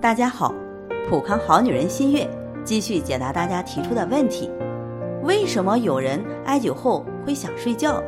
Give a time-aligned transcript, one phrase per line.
[0.00, 0.54] 大家好，
[1.10, 2.24] 普康好女人新月
[2.62, 4.48] 继续解答大家提出的问题：
[5.24, 8.00] 为什么有人艾灸后会想睡觉，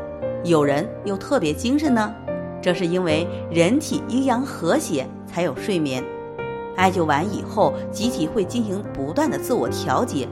[0.44, 2.14] 有人又特别精神呢？
[2.62, 6.00] 这是因为人体阴阳和谐才有睡眠。
[6.76, 10.28] 艾灸完以后，机体会进行不断的自我调节，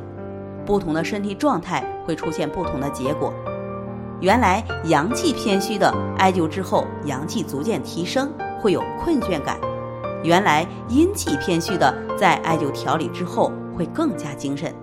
[0.64, 3.34] 不同的身体状态会出现不同的结果。
[4.20, 9.58] 原来阳气偏虚的艾灸之后，阳气逐渐提升，会有困倦感。
[10.22, 14.74] 原来阴气偏虚的，在艾灸调理之后会更加精神，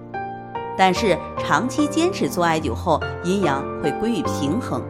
[0.77, 4.81] 但是长期坚持做艾灸后，阴阳会归于平衡。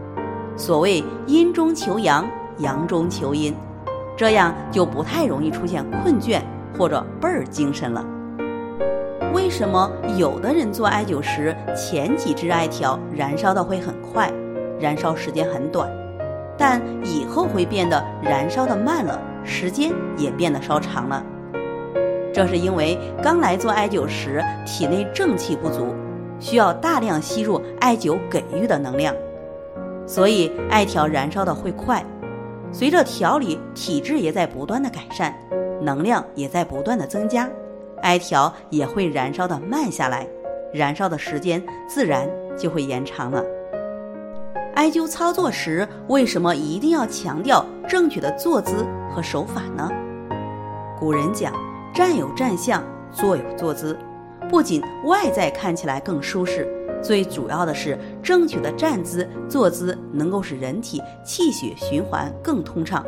[0.56, 2.26] 所谓阴中求阳，
[2.60, 3.54] 阳中求阴，
[4.16, 6.42] 这样就不太容易出现困倦
[6.78, 8.06] 或者倍儿精神了。
[9.34, 14.32] 为什么有的人做艾灸时，前几支艾条燃烧的会很快，
[14.80, 15.90] 燃烧时间很短，
[16.58, 19.20] 但以后会变得燃烧的慢了？
[19.46, 21.24] 时间也变得稍长了，
[22.34, 25.94] 这是因为刚来做艾灸时体内正气不足，
[26.40, 29.16] 需要大量吸入艾灸给予的能量，
[30.06, 32.04] 所以艾条燃烧的会快。
[32.72, 35.34] 随着调理，体质也在不断的改善，
[35.82, 37.50] 能量也在不断的增加，
[38.02, 40.28] 艾条也会燃烧的慢下来，
[40.74, 42.28] 燃烧的时间自然
[42.58, 43.44] 就会延长了。
[44.74, 49.90] 艾灸操作时，为什么一定要强调正确的坐姿和手法呢？
[51.00, 51.54] 古人讲，
[51.94, 53.98] 站有站相，坐有坐姿，
[54.50, 56.68] 不仅外在看起来更舒适，
[57.02, 63.06] 最主要的是正确的站姿、坐姿能够使人体气血循环更通畅，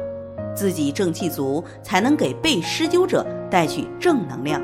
[0.55, 4.61] 自己正气足，才能给被施灸者带去正能量。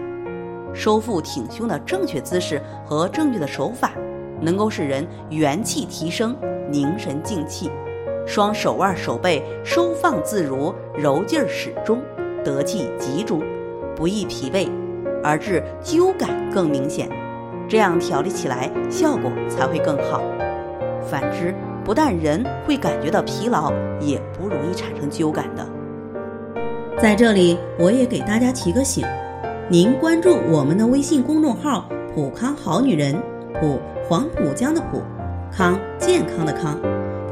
[0.73, 3.91] 收腹挺胸的正确姿势和正确的手法，
[4.39, 6.33] 能够使人元气提升。
[6.71, 7.69] 凝神静气，
[8.25, 12.01] 双手腕手背收放自如，柔劲儿始终，
[12.43, 13.41] 得气集中，
[13.95, 14.69] 不易疲惫，
[15.23, 17.09] 而致灸感更明显。
[17.67, 20.21] 这样调理起来效果才会更好。
[21.01, 25.65] 反之，不但人会感觉到疲劳，也不容易产生灸感的。
[26.97, 29.05] 在这里，我也给大家提个醒：
[29.69, 33.15] 您关注我们的微信公众号“普康好女人”，
[33.59, 35.01] 普黄浦江的普。
[35.55, 36.79] 康健康的康，